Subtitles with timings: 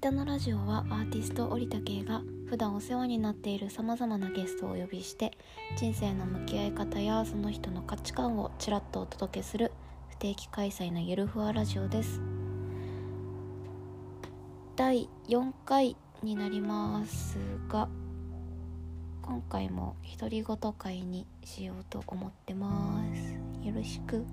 [0.00, 5.36] タのラジオはアーティスト織田圭が普段お世話になっているさまざまなゲストをお呼びして
[5.76, 9.72] 人生の向き合い方やその人の価値観をちらっとお届けする
[10.10, 12.20] 不定期開催のゆるふわラジオです。
[14.76, 17.36] 第4回になります
[17.68, 17.88] が
[19.22, 23.66] 今回も独り言会にしようと思ってます。
[23.66, 24.24] よろしく。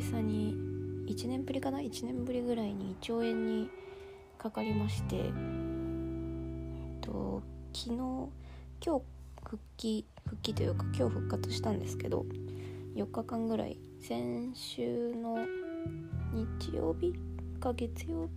[0.00, 0.56] 々に
[1.06, 3.70] 1年ぶりかな？1年ぶりぐらいに胃腸炎に
[4.38, 5.32] かかりましてえっ
[7.00, 7.42] と
[7.72, 8.30] 昨日今
[8.98, 9.02] 日
[9.44, 12.24] 復帰復帰というか今日復活したんですけど
[12.94, 15.38] 4日間ぐらい先週の
[16.32, 17.14] 日曜日
[17.60, 18.28] か月曜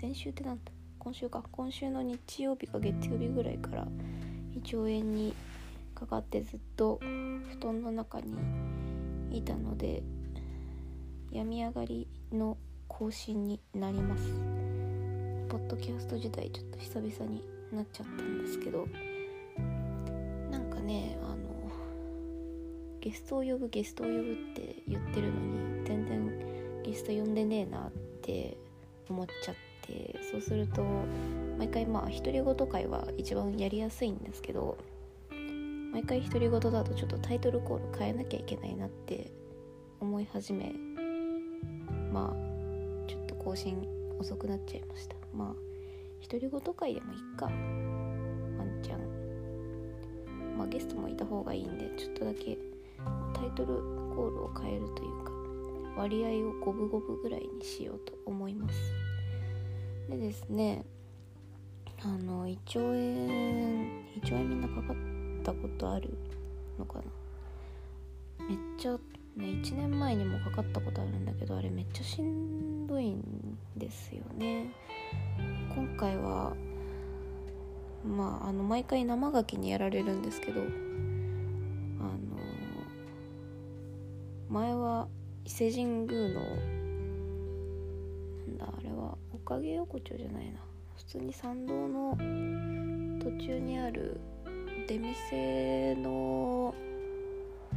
[0.00, 0.72] 先週ってなんだ？
[0.98, 1.44] 今週か。
[1.52, 3.86] 今週の日曜日か月曜日ぐらいから
[4.54, 5.34] 胃腸炎に
[5.94, 8.34] かかってずっと布団の中に
[9.30, 10.02] いたので
[11.34, 14.32] 病み上がりの更新になります。
[15.48, 18.86] ポッドキャスト自体ちょっと久々になっちゃったんですけど
[20.50, 21.36] なんかねあの
[23.00, 28.56] ゲストを呼ぶゲストを呼ぶって言ってるのに全然ゲスト呼んでねえなって
[29.08, 30.84] 思っちゃってそうすると
[31.58, 34.76] 毎回まあ独り言会は一番やりやすいんですけど
[35.92, 39.30] 毎回独り言だとちょっとタイトルコール変えなきゃいけないなって
[40.00, 40.83] 思い始め
[42.14, 43.76] まあちょっと更新
[44.20, 45.16] 遅くなっちゃいました。
[45.34, 45.54] まあ
[46.30, 47.46] 独り言会でもいっか。
[47.46, 49.00] ワンちゃん。
[50.56, 52.56] まあゲストもいた方がいいんでちょっとだけ
[53.34, 53.74] タイトル
[54.14, 55.32] コールを変えるというか
[56.00, 58.76] 割合を五分五分ぐらいにしようと思います。
[60.08, 60.84] でですね
[62.00, 64.96] あの胃腸炎胃腸炎みんなかかっ
[65.42, 66.16] たことある
[66.78, 67.04] のかな。
[68.46, 68.98] めっちゃ
[69.36, 74.70] ね1年前にもかかったことあるんだけどあれめっちゃしんどいんですよね。
[75.74, 76.54] 今回は
[78.04, 80.70] まああの毎回生牡蠣にやられるんですけどあの
[84.48, 85.08] 前は
[85.44, 86.46] 伊勢神宮のな
[88.52, 90.60] んだあれはおかげ横丁じゃないな。
[90.96, 92.16] 普通に参道の
[93.20, 94.20] 途中にある
[94.86, 96.74] 出店の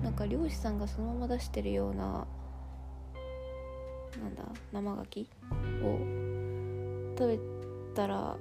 [0.04, 2.28] なんか漁師さんがそのまま出してるような
[4.22, 5.28] なんだ生牡蠣
[5.84, 6.00] を
[7.18, 7.40] 食べ
[7.96, 8.38] たら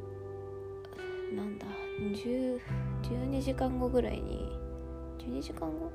[1.35, 1.67] なんだ
[2.01, 2.61] 10
[3.03, 4.49] 12時間後ぐらいに
[5.19, 5.91] 12時間後？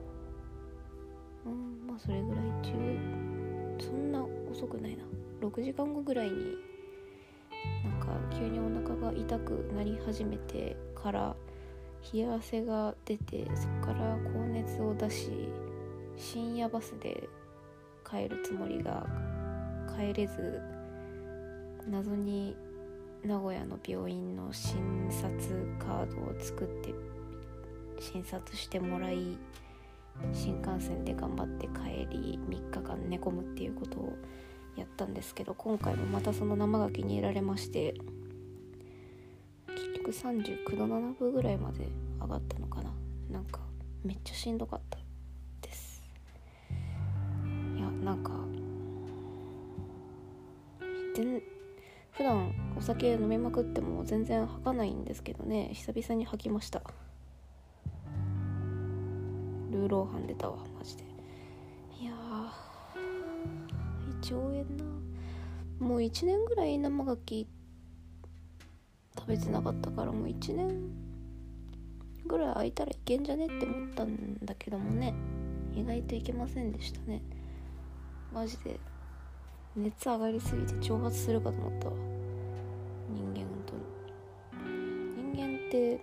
[1.46, 2.44] うんまあそれぐらい。
[2.62, 5.04] 10そんな遅くないな。
[5.42, 6.56] 6時間後ぐらいに
[7.84, 8.08] なんか
[8.38, 11.36] 急にお腹が痛くなり始めてから
[12.14, 15.50] 冷や汗が出てそこから高熱を出し
[16.18, 17.28] 深夜バスで
[18.10, 19.06] 帰るつもりが
[19.96, 20.62] 帰れず
[21.90, 22.56] 謎に
[23.24, 25.40] 名古屋の病院の診察
[25.78, 26.94] カードを作って
[28.00, 29.38] 診察してもらい
[30.34, 34.18] 新幹線で頑張って帰り3日間寝込むっていうことを
[34.76, 37.94] やったんですけど今回もまたその生牡蠣に入られまして
[40.04, 40.36] 結局
[40.74, 41.88] 39度7分ぐらいまで
[42.20, 42.92] 上がったのかな
[43.30, 43.60] なんか
[44.04, 44.98] めっちゃしんどかった。
[45.62, 46.02] です
[47.78, 48.32] いやなんか
[51.16, 51.44] 全
[52.12, 55.70] 普段お酒飲みまくっても全然吐かないんですけどね。
[55.74, 56.82] 久々に吐きました。
[59.70, 61.04] ルーローハン出たわマジで。
[62.02, 62.16] いや胃
[64.34, 64.66] 腸炎な。
[65.80, 67.46] もう1年ぐらい生牡蠣
[69.18, 70.90] 食べてなかったからもう1年
[72.26, 75.14] ぐらい空いたらいけんじゃねって思ったんだけどもね。
[75.74, 77.22] 意外といけませんでしたね。
[78.34, 78.80] マジで
[79.76, 81.96] 熱上がりすぎて蒸発するかと思ったわ。
[83.10, 83.82] 人間本当に。
[85.34, 86.00] 人間って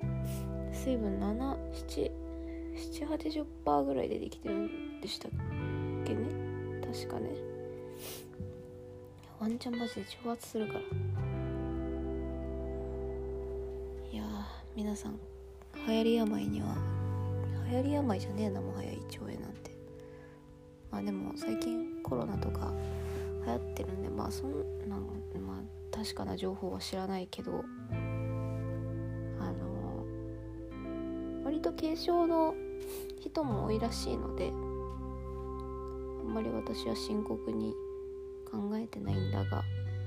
[0.72, 5.30] 水分77880%ぐらいでできてるんでしたっ
[6.04, 6.26] けね？
[6.80, 7.30] 確かね。
[9.38, 10.80] ワンチャンマジで蒸発するから。
[14.78, 15.18] 皆さん
[15.88, 16.76] 流行り病には
[17.68, 19.76] 流行り病じゃねえなもはや胃腸炎なんて。
[20.92, 22.72] まあでも最近コロナとか
[23.44, 24.52] 流行ってるんでまあそん
[24.88, 27.64] なまあ確かな情報は知らないけど
[29.40, 30.04] あの
[31.42, 32.54] 割と軽症の
[33.20, 37.74] 人も多いらしいのであんまり私は深刻に
[38.48, 39.64] 考えてないんだが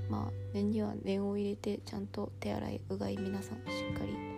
[0.08, 4.31] まあ念には念を入れてちゃんと手洗いうがい皆さんしっかり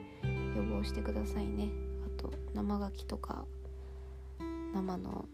[0.85, 1.71] してくださいね。
[2.07, 3.45] あと生牡蠣とか
[4.75, 5.25] 生の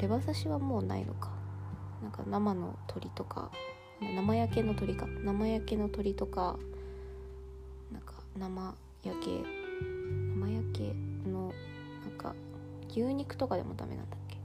[0.00, 1.30] レバ刺しはもうないのか。
[2.02, 3.50] なんか生の鳥とか
[4.00, 5.06] 生焼けの鳥か。
[5.06, 6.58] 生焼けの鳥とか
[7.90, 9.42] なんか生焼け。
[10.34, 10.94] 生焼け
[11.28, 11.52] の
[12.04, 12.34] なんか
[12.90, 14.36] 牛肉とかでもダメなんだっけ。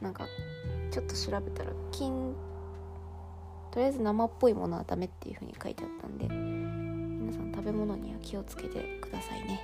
[0.00, 0.26] なんか
[0.90, 2.34] ちょっと調べたら金
[3.70, 6.63] とりあえず生っぽいものはダメっていう風に書いてあったんで
[7.34, 9.60] さん食べ物には気をつけてくださいね。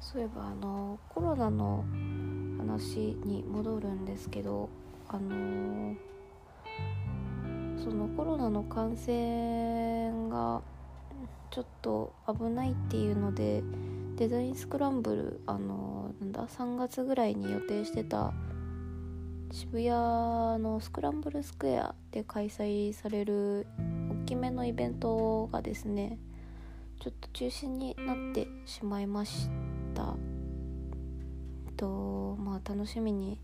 [0.00, 1.84] そういえばあのコロナの
[2.58, 4.68] 話に戻るんですけど
[5.08, 6.12] あのー
[7.82, 10.62] そのコロナの感染が
[11.52, 13.62] ちょっと危ないっていうので
[14.16, 18.32] デザインスクランブルあのなんだ3月ぐらいに予定してた
[19.50, 23.66] 渋谷のスクランブルスクエアで開催される
[24.24, 26.18] 大きめのイベントがですね
[27.02, 29.50] ちょっと中止になってしまいまし
[29.94, 30.16] た。
[31.76, 33.40] とまあ楽しみに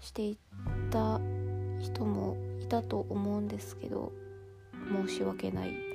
[0.00, 0.36] してい
[0.90, 1.20] た
[1.80, 4.12] 人もいたと思うんですけど
[5.06, 5.93] 申し訳ない。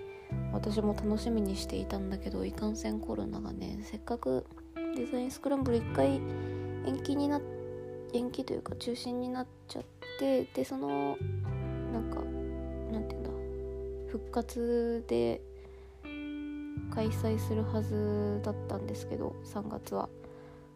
[0.51, 4.45] 私も楽しみにしていたんだけどいかんせんコロナがねせっかく
[4.95, 6.21] デザインスクランブル1回
[6.85, 7.41] 延期にな
[8.13, 9.83] 延期というか中止になっちゃっ
[10.19, 11.17] てでその
[11.93, 12.21] なんか
[12.91, 13.29] なんていうんだ
[14.11, 15.41] 復活で
[16.93, 20.09] 開催するはずだったんですけど3月は。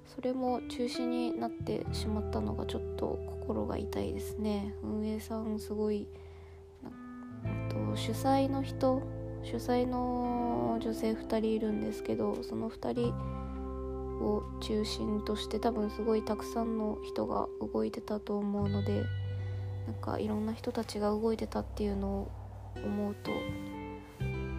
[0.06, 4.76] それも中止になってしまったのがちょっと心が痛いですね。
[4.84, 6.08] 運営さんすごい
[7.70, 9.02] と主催の人
[9.44, 13.14] 主催の女性2人いるんですけどその2人
[14.24, 19.04] を中心として多分すごいたくさんの人が動いてたと思うので
[19.86, 22.32] なんかいろんな人たちが動いてたっていうのを
[22.76, 23.32] 思うと、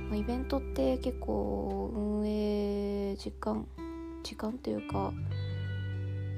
[0.08, 3.66] まあ、イベントって結構運営時間
[4.22, 5.12] 時間というか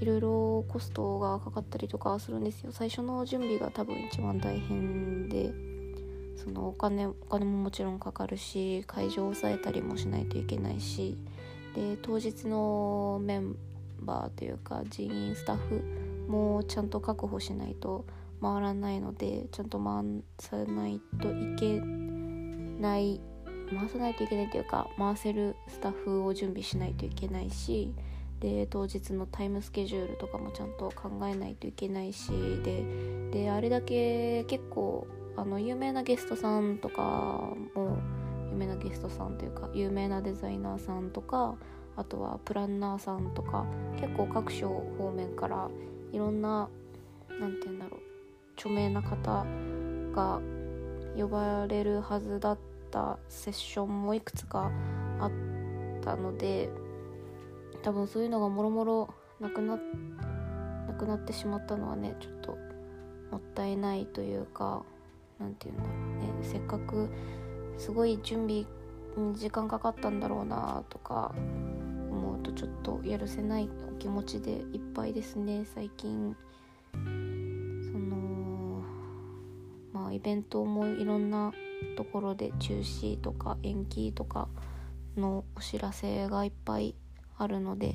[0.00, 2.70] いろいろコストがかかったりとかするんですよ。
[2.70, 5.75] 最初の準備が多分一番大変で。
[6.36, 11.16] そのお金お金ももちろんかかるし会場を抑えたりもしないといけないし
[11.74, 13.56] で当日のメン
[14.00, 15.82] バーというか人員スタッフ
[16.28, 18.04] もちゃんと確保しないと
[18.40, 20.04] 回らないのでちゃんと回
[20.38, 23.20] さないといけない
[23.70, 27.92] 回さないといけないというか回せるスタッフを準備しないといけないし
[28.40, 32.30] で当日のタイムスケジュールとかもちゃんと考えないといけないし
[32.62, 32.84] で
[33.32, 35.06] であれだけ結構
[35.36, 37.02] あの有名なゲストさんとか
[37.74, 37.98] も
[38.50, 41.56] 有名なゲストさんというか有名なデザイナーさんとか
[41.96, 43.66] あとはプランナーさんとか
[44.00, 44.68] 結構各所
[44.98, 45.68] 方面から
[46.12, 46.68] いろんな
[47.40, 48.00] 何て言うんだろう
[48.56, 49.44] 著名な方
[50.14, 50.40] が
[51.16, 52.58] 呼ばれるはずだっ
[52.90, 54.70] たセッションもいくつか
[55.20, 55.30] あっ
[56.02, 56.70] たので
[57.82, 59.78] 多分そういうのがもろもろなくな
[60.86, 62.52] なくなってしまったのはねちょっと
[63.30, 64.82] もったいないというか
[65.38, 65.90] 何て言うんだろ
[66.34, 66.48] うね。
[66.48, 67.08] せっかく
[67.78, 68.64] すごい準備
[69.16, 71.34] に時間かかったんだろうなとか
[72.10, 76.36] 思うとちょっとやるせないお気持ちでいっぱいですね最近。
[76.92, 76.98] そ
[77.98, 78.82] の
[79.92, 81.52] まあイベントもいろんな
[81.96, 84.48] ところで中止とか延期とか
[85.16, 86.94] のお知らせがいっぱい
[87.38, 87.94] あるので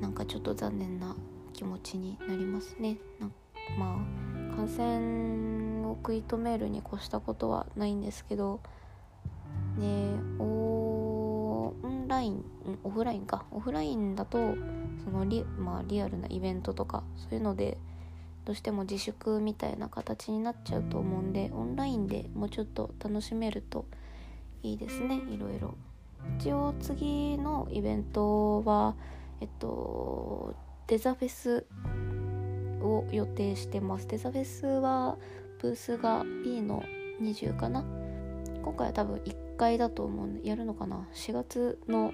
[0.00, 1.16] なんかちょっと残念な
[1.52, 2.98] 気持ちになりますね。
[3.78, 4.21] まあ
[4.56, 8.60] 感染を食い止めるに越したことはないんですけど
[9.76, 12.44] ねオンライン
[12.84, 14.54] オフラインかオフラインだと
[15.04, 17.78] そのリ,、まあ、リアルなイベントとかそういうので
[18.44, 23.86] どうしても自粛みたいな形になっちゃうと思うんでオンラインでもうちょっと楽しめると
[24.62, 25.74] いいですねいろいろ。
[26.38, 28.94] 一応次のイベントは
[29.40, 30.54] えっと
[30.86, 31.66] デザフェス
[32.82, 34.06] を予定してます。
[34.08, 35.16] デザフェスは
[35.60, 36.82] ブースが B の
[37.20, 37.84] 20かな？
[38.62, 42.12] 今回は多分1回だと思うんでやるのかな？4月の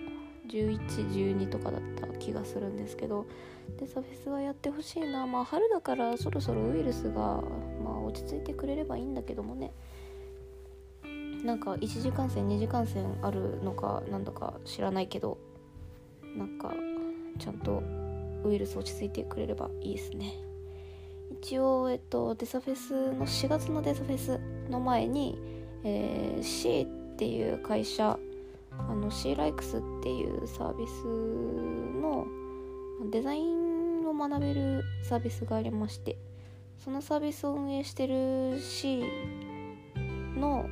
[0.49, 3.27] 1112とかだった気がするんですけど
[3.79, 5.27] デザフェスはやってほしいな。
[5.27, 7.43] まあ春だからそろそろウイルスが、
[7.85, 9.73] まあ、落ち着いてくれればいいんだけどもね。
[11.45, 15.39] なんか1時間線2時間線あるのかなんだか知らないけど
[16.37, 16.75] なんか
[17.39, 17.83] ちゃんと
[18.45, 20.35] ウイルス落ち着いてくれればいいですね。
[21.31, 25.39] 一応えっとデサフェスの4月のデサフェスの前に
[25.85, 28.19] えー、C っていう会社
[28.71, 32.27] あの C ライクスっていうサービスの
[33.11, 36.17] デザインを学べるサービスがありまして
[36.83, 39.05] そのサービスを運営してる C
[40.37, 40.67] の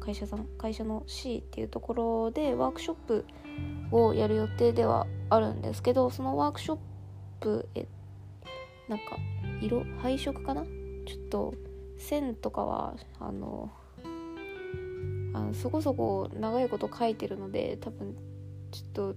[0.00, 3.24] 会社さん会社の C っていうところでワークショップ
[3.92, 6.78] をやる予定ではあるんですけどそのワークショッ
[7.40, 7.86] プえ
[8.88, 9.04] なんか
[9.60, 10.64] 色配色かな？
[10.64, 11.54] ちょっと
[11.98, 13.70] 線とかはあの
[15.32, 18.14] あのそこそこ長いこと書いてるので多分
[18.70, 19.14] ちょっと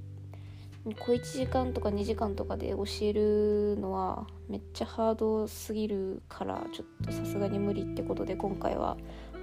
[0.99, 8.97] 小1時間とか2時間とかで教えるのはめっちゃハードすぎるからちょっとさすがに無理ってことで今回は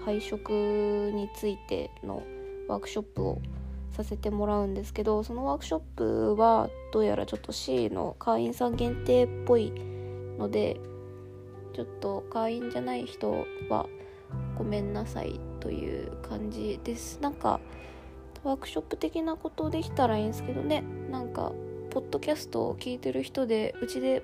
[0.04, 2.22] 配色についての
[2.68, 3.40] ワークショップを
[3.92, 9.72] させてもらうんですけどそのワークショップはどうやらちょっと C の会員さん限定っぽい
[10.38, 10.78] ので
[11.72, 13.86] ちょっと会員じゃない人は
[14.56, 17.18] ごめんなさいという感じです。
[17.20, 17.60] なんか
[18.42, 20.82] ワークショップ的なことできたらいいんですけどね。
[21.10, 21.52] なんか
[21.90, 24.22] ポッドキャストを聞いてる人でうちで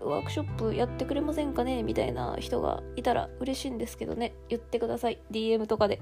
[0.00, 4.34] ワークショップやってくれませんかねみたいな人がいたら嬉しいんですけどね。
[4.48, 5.20] 言ってください。
[5.30, 6.00] DM とかで。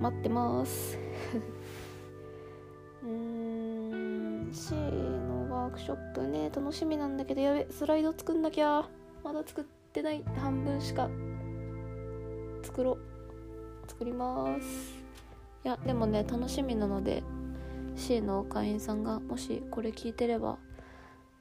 [0.00, 0.98] 待ってます。
[3.02, 8.88] うーん C のワークショップね楽しみなんだけどやべスライド作んなきゃ。
[9.24, 11.08] まだ作ってない半分しか
[12.62, 12.98] 作ろう。
[13.88, 14.94] 作ります。
[15.64, 17.22] いやでもね楽しみなので
[17.96, 20.58] C の会員さんがもしこれ聞いてれば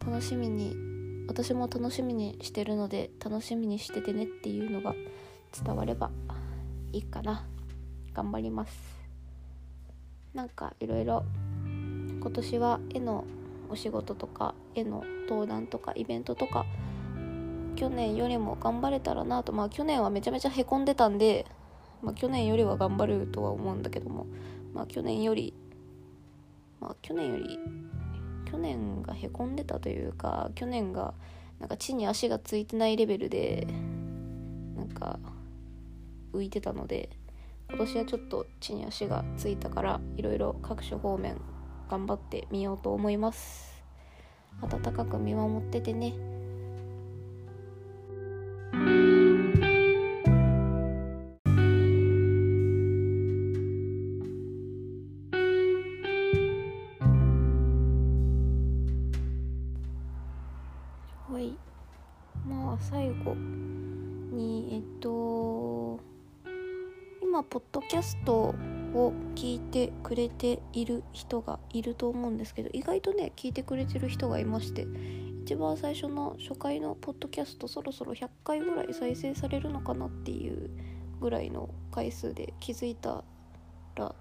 [0.06, 0.75] 楽しみに
[1.28, 4.94] 私も楽しみにしてるので楽しみにしててねっていうのが
[5.63, 6.10] 伝われば
[6.94, 7.46] いいかな。
[8.13, 8.78] 頑張ります。
[10.34, 11.25] なんかいろいろ
[11.66, 13.25] 今年は絵の
[13.70, 16.66] お仕事とか絵の登壇とかイベントとか
[17.75, 21.46] 去年よりも頑張れたらなとまあ去年はめちゃめちゃへこんでたんで、
[22.01, 24.27] まあ、去年よりは頑張るとは思うんだけども
[24.74, 25.53] まあ去年より
[26.80, 27.60] まあ去年より
[28.50, 31.13] 去年がへこんでたというか去年が
[31.60, 33.68] なんか地に足がついてないレベルで
[34.75, 35.20] なんか
[36.34, 37.10] 浮いてたので
[37.70, 41.39] 今年はちょっと地に足がついたからいろいろ各種方面
[41.89, 43.84] 頑張ってみようと思います。
[44.62, 46.13] 温かく見守っててね。
[48.74, 48.80] は
[61.39, 61.53] い。
[62.48, 66.00] まあ最後にえっと
[67.22, 68.56] 今ポッドキャスト
[68.94, 74.88] を聞いてくれている人がいると思うんですけど意外とね聞いてくれてる人がいまして
[75.44, 80.70] 一番最初の初回のポッドキャストそろそろ100回ぐらい再生されるのかなっていう
[81.20, 83.26] ぐらいの回数で気づいた
[83.96, 84.16] ら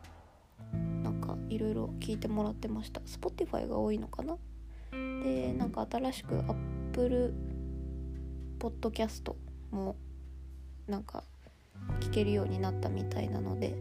[1.05, 3.01] なんかいろいろ聞いてもらってました。
[3.03, 4.37] Spotify が多いのかな？
[4.91, 7.33] でなんか新しく Apple
[8.59, 9.37] ポッドキャスト
[9.71, 9.95] も
[10.89, 11.23] なんか
[12.01, 13.77] 聞けるようになったみたいなので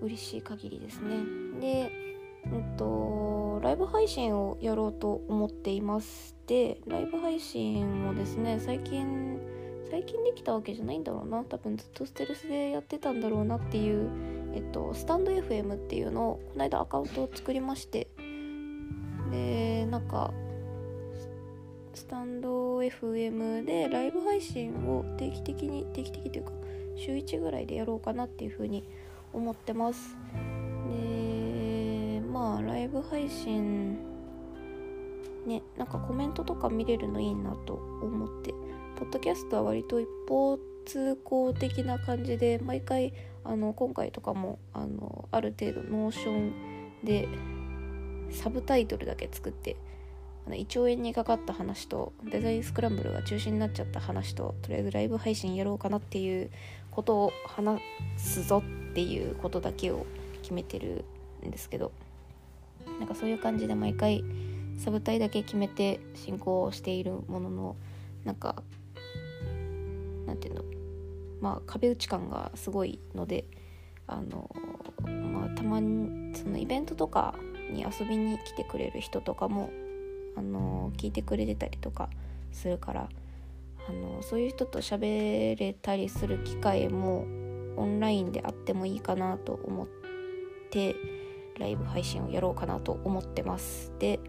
[0.00, 1.60] 嬉しい限りですね。
[1.60, 1.92] で
[2.46, 9.38] んとライブ配信をやろうと思っていますでライブ配信をですね最近
[9.90, 11.42] 最近できたわけじゃないんだろうな。
[11.44, 14.10] 多分ずっとステルスでやってたんだろうなっていう
[14.54, 18.08] えっとスタンド FM っていうのをこの間アカウントを作りまして
[19.30, 20.32] でなんか
[21.94, 26.52] スタンド FM でライブ配信を定期的に定期的というか
[26.96, 28.84] 週1ぐらいでやろうかなっていうふうに
[29.32, 30.16] 思ってます。
[30.90, 31.17] で
[32.38, 33.98] まあライブ配信
[35.44, 38.54] ねなんかコメントとか見れるのいいなと思って。
[38.98, 43.12] ポッドキャストは割と一方通行的な感じで毎回
[43.44, 46.52] あの今回とかもあのある程度 Notion
[47.04, 47.28] で
[48.32, 49.76] サブタイトルだけ作って
[50.48, 56.50] あの1兆円にかかった話とデザインスクランブルが中止になっちゃった話ととりあえずライブ配信やろうかなっていう
[56.90, 57.80] ことを話
[58.16, 60.06] すぞっていうことだけを
[60.42, 61.04] 決めてる
[61.46, 61.92] んですけど。
[62.98, 64.24] なんかそういう感じで毎回
[64.76, 67.76] サブタイだけ決めて進行しているものの
[68.24, 68.62] なんか
[70.26, 70.64] なんていうの？
[71.40, 73.44] まあ壁打ち感がすごいので
[74.06, 74.54] あの
[75.06, 77.34] まあたまにそのイベントとか
[77.72, 79.70] に遊びに来てくれる人とかも
[80.36, 82.08] あの聞いてくれてたりとか
[82.52, 83.08] するから
[83.88, 87.26] あのそういう人と喋れたりする機会も
[87.76, 89.88] オンラインであってもいいかなと思っ
[90.70, 90.96] て
[91.58, 93.92] ライブ配信をやろうかなと思ってます。
[93.98, 94.20] で、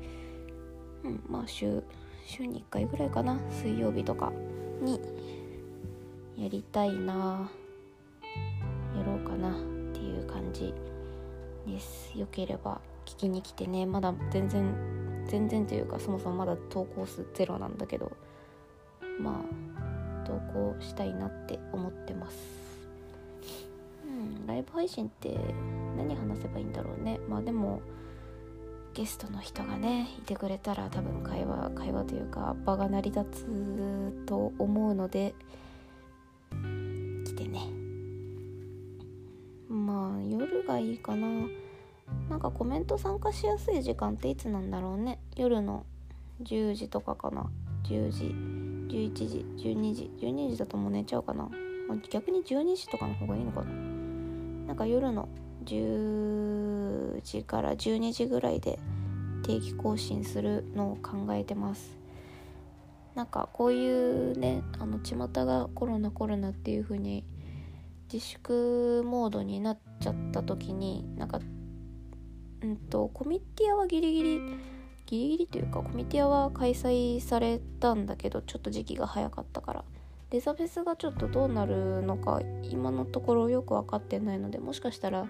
[1.04, 1.84] うん、まあ週
[2.26, 3.40] 週に1回ぐらいかな。
[3.50, 4.32] 水曜日とか
[4.82, 5.00] に
[6.38, 7.50] やりたいな
[8.98, 9.54] やろうかなっ
[9.94, 10.74] ていう感じ
[11.68, 12.18] です。
[12.18, 13.86] よければ聞きに来てね。
[13.86, 18.12] まだ全然全然というかそもそもまだ投稿数ゼロなんだけど。
[19.20, 19.70] まあ
[20.26, 22.38] 投稿したいなって思ってます。
[24.06, 25.38] うんライブ配信って
[26.00, 27.20] 何話せばいいんだろうね。
[27.28, 27.82] まあでも
[28.94, 35.36] ゲストの人がねいてくれたら多分会話会話というか場が成り立つと思うので
[37.26, 37.68] 来てね。
[39.68, 41.28] まあ夜がいいかな。
[42.30, 45.20] なんかコメント参加しやすい時間っていつなんだろうね。
[45.36, 45.86] 夜の
[46.44, 47.50] 10時とかかな。
[47.84, 48.24] 10時
[48.90, 50.12] 11時12時。
[50.20, 51.50] 12時だともう寝ちゃうかな。
[52.10, 53.72] 逆に12時とかの方がいいのかな。
[54.68, 55.28] なんか夜の
[55.70, 58.80] 10時から12時ぐらいで
[59.44, 61.98] 定期更新するのを考えてます。
[63.16, 67.26] なんかこういうねあの巷がコロナコロナっていう風に
[68.12, 71.40] 自粛モードになっちゃった時になんか
[72.62, 74.40] うんとコミティアはギリギリ
[75.06, 79.84] ギリギリというかコミティアは開催されたんだけどちょっと時期が早かったから。
[80.30, 85.26] デザフェスがちょっとどうなるのか今のところよく分かってないのでもしかしたら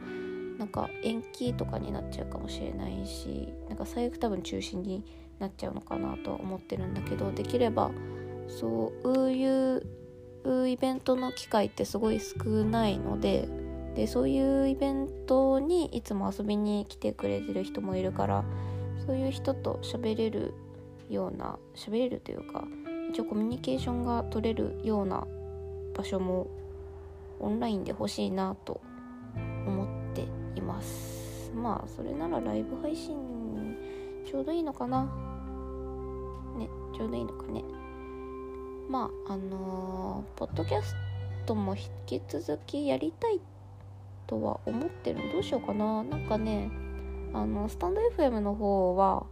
[0.60, 5.04] なんか延期とかになっちゃうかもしれないしなんか最悪多分中止に
[5.40, 7.92] なっちゃうのかなとは思ってるんだけどできれば
[8.48, 9.84] そういう
[10.68, 13.48] イベントの機会ってすごい少ないので
[13.96, 18.44] でそういうイベントにいつも遊びに来てくれてる人もいるから
[19.06, 20.54] そういう人と喋れる
[21.10, 22.66] ような喋れるというか
[23.10, 25.26] 一応コミュニケーションが取れるような
[25.96, 26.48] 場所も
[27.40, 28.82] オンラインで欲しいなと
[29.66, 29.99] 思って
[30.70, 31.52] ます。
[31.56, 33.16] まあそれならライブ配信
[34.26, 35.04] ちょうどいいのかな。
[36.58, 37.64] ねちょうどいいのかね。
[38.90, 40.96] まああのー、ポッドキャス
[41.46, 43.40] トも引き続きやりたい
[44.28, 46.04] とは思ってるどうしようかな。
[46.04, 46.70] なんかね
[47.34, 49.26] あのスタンド FM の方は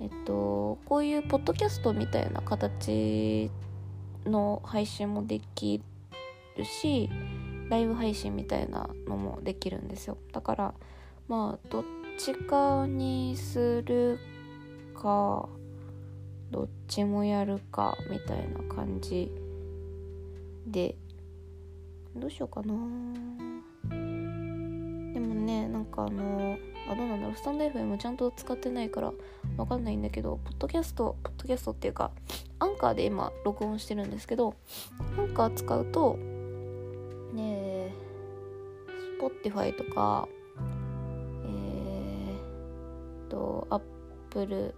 [0.00, 3.50] えっとこういうポッドキャストみたいな形
[4.26, 5.82] の配信もでき
[6.56, 7.08] るし
[7.68, 10.18] ライブ配信みたいなのもできるんですよ。
[10.32, 10.74] だから
[11.28, 11.84] まあどっ
[12.18, 14.18] ちかにする
[14.94, 15.48] か
[16.50, 19.30] どっちもやるかみたいな感じ
[20.66, 20.96] で。
[22.14, 22.74] どうしようかな。
[23.88, 23.96] で
[25.20, 26.56] もねなんかあの
[26.90, 27.36] あどうなんだろう。
[27.36, 29.12] スタンド FM ちゃんと使ってないから
[29.56, 32.10] わかんないんだけどポッドキャストポッドキャストっていうか
[32.58, 34.54] アンカーで今録音してるんですけど
[35.18, 36.18] アンカー使うと
[39.42, 40.28] Spotify とか
[41.44, 44.74] えー、と Apple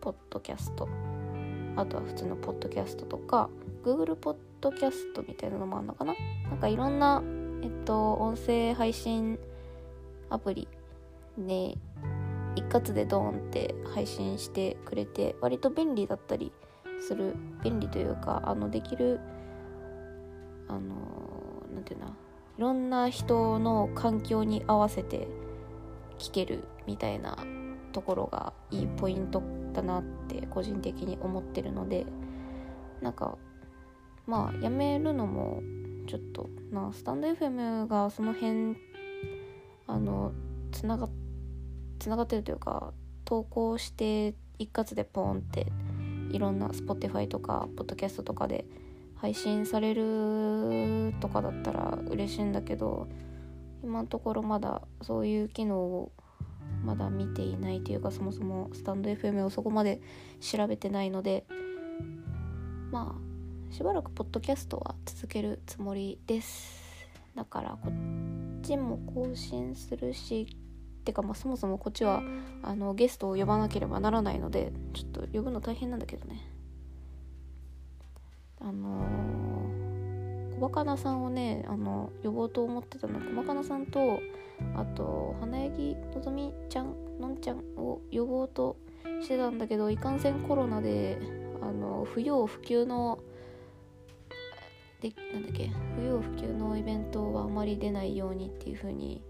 [0.00, 0.88] ポッドキャスト
[1.76, 3.48] あとは普通のポッドキャストとか
[3.84, 6.14] Google ポッドキャストみたいなのもあるのかな？
[6.50, 7.22] なんかいろんな
[7.62, 9.38] えっと音声配信
[10.28, 10.68] アプリ
[11.38, 11.76] ね
[12.54, 16.52] 一括でドーンって配信してくれて割と便利だったり
[17.00, 19.20] する便利というかあのできる
[20.68, 20.80] あの
[21.74, 22.14] 何て言うな
[22.58, 25.28] いろんな人の環境に合わせて
[26.18, 27.38] 聞けるみたいな
[27.92, 32.06] ところがいいポイントだなって個人的に思ってるので
[33.00, 33.36] なんか
[34.26, 35.62] まあやめるのも
[36.06, 38.76] ちょっとなスタンド FM がその辺
[39.86, 40.32] あの
[40.72, 41.08] つなが
[41.98, 42.92] つながってるというか
[43.24, 45.66] 投稿して一括でポンって
[46.30, 48.64] いろんな Spotify とか Podcast とかで
[49.22, 53.06] 配信されるとかだったら嬉しいんだけど
[53.84, 56.10] 今のところまだそういう機能を
[56.84, 60.00] まだ見ていないというかそもそもスタンド FM をそこまで
[60.40, 61.44] 調べてないので
[62.90, 66.82] まあしばらくポッドキャストは続けるつもりです。
[67.36, 70.48] だからこっちも更新するし
[71.04, 72.22] てかまあそもそもこっちは
[72.62, 76.40] あのゲストを呼ばなければならないのでちょっと呼ぶの大変なんだけどね。
[78.62, 84.20] あのー、小バカなさんをねあの呼ぼうと思ってたの小バカなさんと
[84.76, 88.76] あと花柳のぞみちゃんのんちゃんを呼ぼうと
[89.20, 91.18] してたんだけどいかんせんコロナで
[91.60, 93.18] あの不要不急の
[95.00, 99.20] でなんだっけ不要不急のイベントはあまり出ないようにっていう風に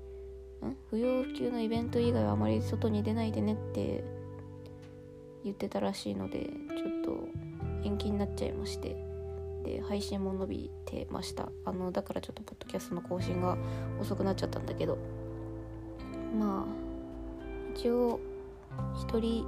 [0.62, 0.76] ん？
[0.90, 4.04] 不要不急のイベント以外はあまり外に出ないでねって
[5.44, 6.50] 言ってたらしいのでちょっ
[7.02, 7.28] と
[7.84, 9.11] 延期になっちゃいまして。
[9.62, 11.48] で配信も伸びてました。
[11.64, 13.56] あのだからちょっとポッドキャストの更新が
[14.00, 14.98] 遅くなっちゃったんだけど。
[16.38, 16.82] まあ
[17.74, 18.20] 一応
[18.94, 19.46] 一人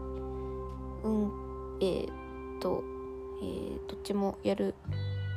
[1.03, 1.31] 運
[1.81, 2.07] 営
[2.61, 2.83] と、
[3.43, 4.75] えー、どっちもやる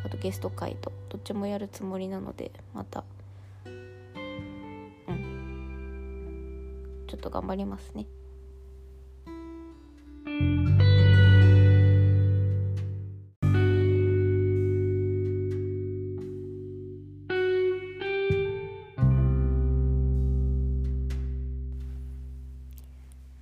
[0.06, 3.04] あとゲスト会とどっちもやるつもりなのでまた
[3.66, 4.94] うん。
[7.08, 8.06] ちょっと頑張りますね。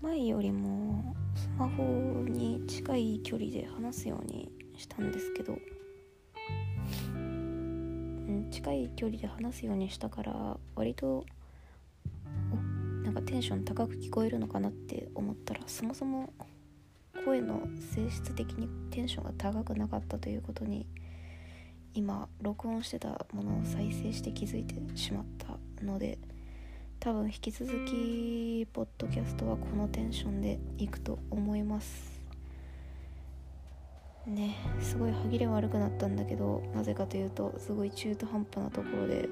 [0.06, 1.84] 前よりもスマホ
[2.28, 5.58] に近い距離で話すようにしたんですけど、
[7.16, 11.26] うん、近い距離で話すようにしたから割と
[13.04, 16.32] なんかテンション高く聞こえるのかなって思ったらそもそも
[17.26, 17.64] 声の
[17.96, 20.86] 性質的にテンションが高くなかったということに
[21.96, 26.20] 今録音してたものを再生して気づいてしまったので
[27.06, 32.20] 多分引き続きポッドキャストはこのテンションでいくと思います。
[34.26, 39.30] ねすごい歯切れ悪くなったんだけどなぜかというとすごい中途半端なところで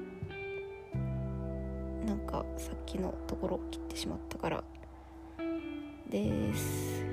[2.06, 4.64] なんかさっきのところ切ってしまったから。
[6.08, 7.04] です。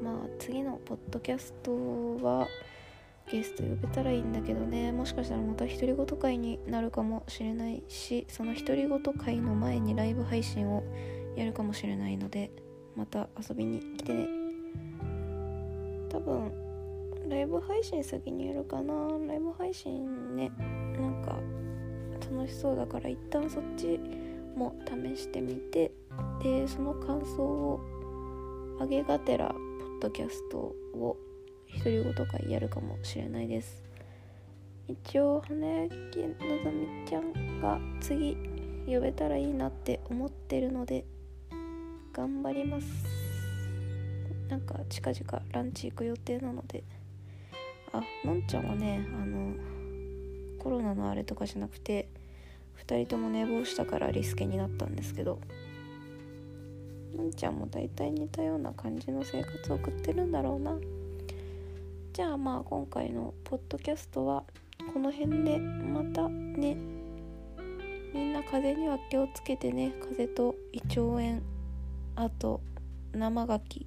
[0.00, 1.72] まあ次のポッドキャスト
[2.24, 2.46] は
[3.28, 4.92] ゲスト呼べたらいいんだけどね。
[4.92, 10.82] もしかしたらまた独り言会になるかもしれないしその独り言会の前にライブ配信を
[11.36, 12.50] やるかもしれないので
[12.96, 14.26] また遊びに来てね。
[16.08, 16.52] 多分
[17.28, 18.94] ライブ配信先にやるかな。
[19.28, 20.50] ライブ配信ね
[20.98, 21.38] なんか
[22.34, 24.00] 楽しそうだから一旦そっち
[24.56, 25.92] も試してみて。
[26.42, 27.80] でその感想を
[28.80, 29.56] あげがてらポッ
[30.00, 31.16] ドキャストを
[31.78, 33.82] 独り言会やるかもしれないです。
[34.88, 38.36] 一応花焼きのぞみちゃんが次
[38.86, 41.04] 呼べたらいいなって思ってるので
[42.12, 42.86] 頑張ります。
[44.48, 46.82] なんか近々ランチ行く予定なので。
[47.92, 49.54] あのんちゃんはねあの
[50.58, 52.08] コロナのあれとかじゃなくて
[52.86, 55.40] 2人とも寝坊したからリスケになったんですけど
[57.16, 60.76] のんちゃんも大体似たような感じの生活を送ってるんだろうな。
[62.20, 64.44] じゃあまあ今回のポッドキャストは
[64.92, 66.76] この辺でまたね
[68.12, 71.40] みんな風邪には気をつけてね風邪と胃腸炎
[72.16, 72.60] あと
[73.14, 73.86] 生牡蠣